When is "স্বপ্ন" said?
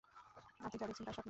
1.11-1.19